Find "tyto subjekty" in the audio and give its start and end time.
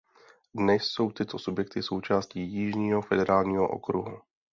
1.11-1.83